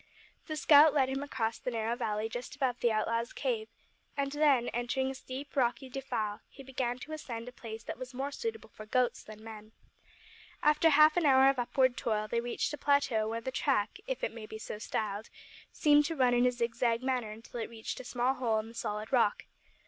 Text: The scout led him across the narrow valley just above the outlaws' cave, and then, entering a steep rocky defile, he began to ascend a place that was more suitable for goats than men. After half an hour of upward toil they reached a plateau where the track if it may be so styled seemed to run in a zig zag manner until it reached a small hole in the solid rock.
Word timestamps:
The 0.47 0.55
scout 0.55 0.95
led 0.95 1.09
him 1.09 1.21
across 1.21 1.59
the 1.59 1.69
narrow 1.69 1.95
valley 1.95 2.27
just 2.27 2.55
above 2.55 2.79
the 2.79 2.91
outlaws' 2.91 3.33
cave, 3.33 3.67
and 4.17 4.31
then, 4.31 4.67
entering 4.69 5.11
a 5.11 5.13
steep 5.13 5.55
rocky 5.55 5.89
defile, 5.89 6.41
he 6.49 6.63
began 6.63 6.97
to 6.97 7.11
ascend 7.11 7.47
a 7.47 7.51
place 7.51 7.83
that 7.83 7.99
was 7.99 8.11
more 8.11 8.31
suitable 8.31 8.71
for 8.73 8.87
goats 8.87 9.21
than 9.21 9.43
men. 9.43 9.73
After 10.63 10.89
half 10.89 11.17
an 11.17 11.27
hour 11.27 11.49
of 11.49 11.59
upward 11.59 11.97
toil 11.97 12.27
they 12.27 12.41
reached 12.41 12.73
a 12.73 12.79
plateau 12.79 13.29
where 13.29 13.41
the 13.41 13.51
track 13.51 13.99
if 14.07 14.23
it 14.23 14.33
may 14.33 14.47
be 14.47 14.57
so 14.57 14.79
styled 14.79 15.29
seemed 15.71 16.05
to 16.05 16.15
run 16.15 16.33
in 16.33 16.47
a 16.47 16.51
zig 16.51 16.73
zag 16.73 17.03
manner 17.03 17.29
until 17.29 17.59
it 17.59 17.69
reached 17.69 17.99
a 17.99 18.03
small 18.03 18.33
hole 18.33 18.57
in 18.57 18.69
the 18.69 18.73
solid 18.73 19.11
rock. 19.13 19.45